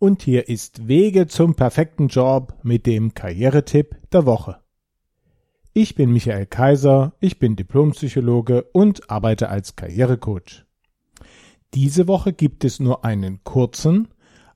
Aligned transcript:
und 0.00 0.22
hier 0.22 0.48
ist 0.48 0.88
Wege 0.88 1.26
zum 1.26 1.54
perfekten 1.54 2.08
Job 2.08 2.54
mit 2.62 2.86
dem 2.86 3.12
Karrieretipp 3.12 3.96
der 4.10 4.24
Woche. 4.24 4.56
Ich 5.74 5.94
bin 5.94 6.10
Michael 6.10 6.46
Kaiser, 6.46 7.12
ich 7.20 7.38
bin 7.38 7.54
Diplompsychologe 7.54 8.64
und 8.72 9.10
arbeite 9.10 9.50
als 9.50 9.76
Karrierecoach. 9.76 10.64
Diese 11.74 12.08
Woche 12.08 12.32
gibt 12.32 12.64
es 12.64 12.80
nur 12.80 13.04
einen 13.04 13.44
kurzen, 13.44 14.08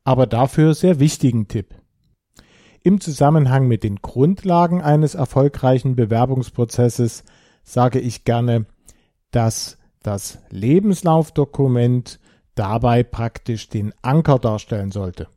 aber 0.03 0.27
dafür 0.27 0.75
sehr 0.75 0.99
wichtigen 0.99 1.47
Tipp. 1.47 1.75
Im 2.83 3.01
Zusammenhang 3.01 3.69
mit 3.69 3.85
den 3.85 3.97
Grundlagen 3.97 4.81
eines 4.81 5.15
erfolgreichen 5.15 5.95
Bewerbungsprozesses 5.95 7.23
sage 7.63 8.01
ich 8.01 8.25
gerne, 8.25 8.65
dass 9.31 9.77
das 10.03 10.39
Lebenslaufdokument 10.49 12.19
dabei 12.55 13.03
praktisch 13.03 13.69
den 13.69 13.93
Anker 14.01 14.39
darstellen 14.39 14.91
sollte. 14.91 15.29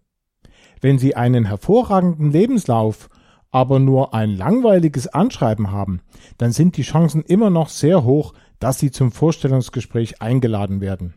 Wenn 0.82 1.00
Sie 1.00 1.16
einen 1.16 1.46
hervorragenden 1.46 2.32
Lebenslauf, 2.32 3.10
aber 3.52 3.80
nur 3.80 4.14
ein 4.14 4.36
langweiliges 4.36 5.08
Anschreiben 5.08 5.72
haben, 5.72 6.02
dann 6.38 6.52
sind 6.52 6.78
die 6.78 6.84
Chancen 6.84 7.24
immer 7.24 7.50
noch 7.50 7.70
sehr 7.70 8.04
hoch, 8.04 8.34
dass 8.60 8.80
Sie 8.80 8.92
zum 8.92 9.12
Vorstellungsgespräch 9.12 10.22
eingeladen 10.22 10.82
werden. 10.82 11.16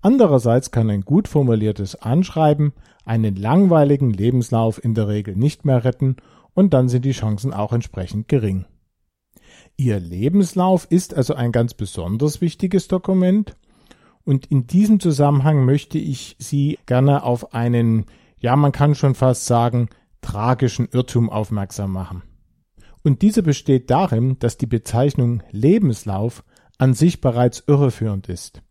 Andererseits 0.00 0.70
kann 0.70 0.90
ein 0.90 1.02
gut 1.02 1.28
formuliertes 1.28 1.94
Anschreiben 1.96 2.72
einen 3.04 3.36
langweiligen 3.36 4.12
Lebenslauf 4.12 4.82
in 4.82 4.94
der 4.94 5.08
Regel 5.08 5.36
nicht 5.36 5.64
mehr 5.64 5.84
retten 5.84 6.16
und 6.54 6.74
dann 6.74 6.88
sind 6.88 7.04
die 7.04 7.12
Chancen 7.12 7.52
auch 7.52 7.72
entsprechend 7.72 8.28
gering. 8.28 8.66
Ihr 9.76 10.00
Lebenslauf 10.00 10.86
ist 10.90 11.14
also 11.14 11.34
ein 11.34 11.52
ganz 11.52 11.74
besonders 11.74 12.40
wichtiges 12.40 12.88
Dokument 12.88 13.56
und 14.24 14.46
in 14.46 14.66
diesem 14.66 15.00
Zusammenhang 15.00 15.64
möchte 15.64 15.98
ich 15.98 16.36
Sie 16.38 16.78
gerne 16.86 17.24
auf 17.24 17.54
einen 17.54 18.06
ja, 18.42 18.56
man 18.56 18.72
kann 18.72 18.94
schon 18.94 19.14
fast 19.14 19.46
sagen, 19.46 19.88
tragischen 20.20 20.88
Irrtum 20.90 21.30
aufmerksam 21.30 21.92
machen. 21.92 22.22
Und 23.02 23.22
dieser 23.22 23.42
besteht 23.42 23.90
darin, 23.90 24.38
dass 24.38 24.58
die 24.58 24.66
Bezeichnung 24.66 25.42
Lebenslauf 25.50 26.44
an 26.78 26.94
sich 26.94 27.20
bereits 27.20 27.64
irreführend 27.66 28.28
ist. 28.28 28.62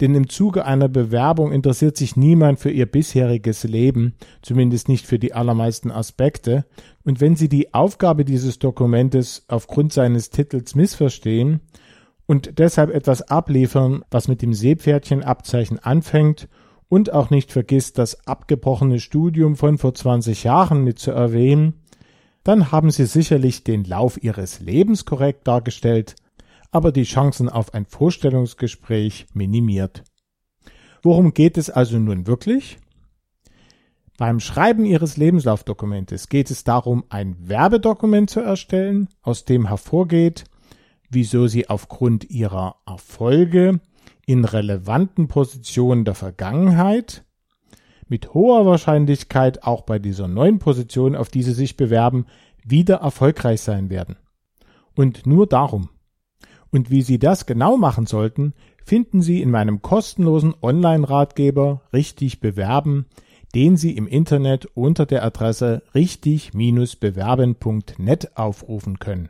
Denn 0.00 0.14
im 0.14 0.28
Zuge 0.28 0.64
einer 0.64 0.88
Bewerbung 0.88 1.52
interessiert 1.52 1.96
sich 1.96 2.16
niemand 2.16 2.58
für 2.58 2.70
ihr 2.70 2.86
bisheriges 2.86 3.64
Leben, 3.64 4.14
zumindest 4.42 4.88
nicht 4.88 5.06
für 5.06 5.18
die 5.18 5.34
allermeisten 5.34 5.90
Aspekte, 5.90 6.64
und 7.04 7.20
wenn 7.20 7.36
Sie 7.36 7.48
die 7.48 7.74
Aufgabe 7.74 8.24
dieses 8.24 8.58
Dokumentes 8.58 9.44
aufgrund 9.46 9.92
seines 9.92 10.30
Titels 10.30 10.74
missverstehen 10.74 11.60
und 12.26 12.58
deshalb 12.58 12.90
etwas 12.90 13.22
abliefern, 13.22 14.04
was 14.10 14.26
mit 14.26 14.42
dem 14.42 14.54
Seepferdchenabzeichen 14.54 15.78
anfängt 15.78 16.48
und 16.88 17.12
auch 17.12 17.30
nicht 17.30 17.52
vergisst, 17.52 17.98
das 17.98 18.26
abgebrochene 18.26 19.00
Studium 19.00 19.56
von 19.56 19.78
vor 19.78 19.94
20 19.94 20.44
Jahren 20.44 20.84
mit 20.84 20.98
zu 20.98 21.10
erwähnen, 21.10 21.74
dann 22.44 22.70
haben 22.70 22.90
Sie 22.90 23.06
sicherlich 23.06 23.64
den 23.64 23.84
Lauf 23.84 24.22
Ihres 24.22 24.60
Lebens 24.60 25.04
korrekt 25.04 25.48
dargestellt, 25.48 26.14
aber 26.70 26.92
die 26.92 27.04
Chancen 27.04 27.48
auf 27.48 27.72
ein 27.72 27.86
Vorstellungsgespräch 27.86 29.26
minimiert. 29.32 30.04
Worum 31.02 31.32
geht 31.32 31.56
es 31.56 31.70
also 31.70 31.98
nun 31.98 32.26
wirklich? 32.26 32.78
Beim 34.16 34.38
Schreiben 34.38 34.84
Ihres 34.84 35.16
Lebenslaufdokumentes 35.16 36.28
geht 36.28 36.50
es 36.50 36.62
darum, 36.62 37.04
ein 37.08 37.36
Werbedokument 37.40 38.30
zu 38.30 38.40
erstellen, 38.40 39.08
aus 39.22 39.44
dem 39.44 39.66
hervorgeht, 39.66 40.44
wieso 41.10 41.46
Sie 41.46 41.68
aufgrund 41.68 42.30
Ihrer 42.30 42.76
Erfolge 42.86 43.80
in 44.26 44.44
relevanten 44.44 45.28
Positionen 45.28 46.04
der 46.04 46.14
Vergangenheit, 46.14 47.24
mit 48.08 48.34
hoher 48.34 48.66
Wahrscheinlichkeit 48.66 49.64
auch 49.64 49.82
bei 49.82 49.98
dieser 49.98 50.28
neuen 50.28 50.58
Position, 50.58 51.16
auf 51.16 51.28
die 51.28 51.42
sie 51.42 51.52
sich 51.52 51.76
bewerben, 51.76 52.26
wieder 52.64 52.96
erfolgreich 52.96 53.60
sein 53.60 53.90
werden. 53.90 54.16
Und 54.94 55.26
nur 55.26 55.46
darum. 55.46 55.90
Und 56.70 56.90
wie 56.90 57.02
Sie 57.02 57.20
das 57.20 57.46
genau 57.46 57.76
machen 57.76 58.06
sollten, 58.06 58.52
finden 58.84 59.22
Sie 59.22 59.40
in 59.42 59.50
meinem 59.50 59.80
kostenlosen 59.80 60.54
Online-Ratgeber 60.60 61.82
Richtig 61.92 62.40
bewerben, 62.40 63.06
den 63.54 63.76
Sie 63.76 63.96
im 63.96 64.08
Internet 64.08 64.66
unter 64.74 65.06
der 65.06 65.24
Adresse 65.24 65.84
richtig-bewerben.net 65.94 68.36
aufrufen 68.36 68.98
können. 68.98 69.28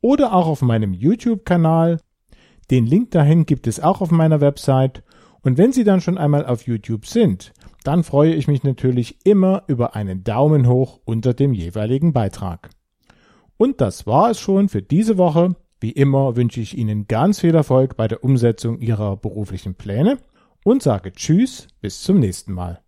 oder 0.00 0.32
auch 0.32 0.48
auf 0.48 0.62
meinem 0.62 0.94
YouTube-Kanal. 0.94 2.00
Den 2.72 2.86
Link 2.86 3.12
dahin 3.12 3.46
gibt 3.46 3.68
es 3.68 3.78
auch 3.78 4.00
auf 4.00 4.10
meiner 4.10 4.40
Website. 4.40 5.04
Und 5.42 5.58
wenn 5.58 5.72
Sie 5.72 5.84
dann 5.84 6.00
schon 6.00 6.18
einmal 6.18 6.46
auf 6.46 6.66
YouTube 6.66 7.06
sind, 7.06 7.52
dann 7.84 8.04
freue 8.04 8.34
ich 8.34 8.48
mich 8.48 8.64
natürlich 8.64 9.24
immer 9.24 9.62
über 9.66 9.94
einen 9.94 10.24
Daumen 10.24 10.68
hoch 10.68 11.00
unter 11.04 11.34
dem 11.34 11.54
jeweiligen 11.54 12.12
Beitrag. 12.12 12.70
Und 13.56 13.80
das 13.80 14.06
war 14.06 14.30
es 14.30 14.38
schon 14.38 14.68
für 14.68 14.82
diese 14.82 15.18
Woche. 15.18 15.56
Wie 15.80 15.92
immer 15.92 16.36
wünsche 16.36 16.60
ich 16.60 16.76
Ihnen 16.76 17.06
ganz 17.06 17.40
viel 17.40 17.54
Erfolg 17.54 17.96
bei 17.96 18.08
der 18.08 18.24
Umsetzung 18.24 18.80
Ihrer 18.80 19.16
beruflichen 19.16 19.74
Pläne 19.74 20.18
und 20.64 20.82
sage 20.82 21.12
Tschüss, 21.12 21.68
bis 21.80 22.02
zum 22.02 22.18
nächsten 22.18 22.52
Mal. 22.52 22.80